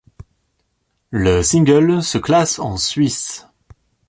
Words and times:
Le 1.11 1.43
single 1.43 2.01
se 2.01 2.17
classe 2.17 2.57
en 2.57 2.75
Suisse. 2.75 3.45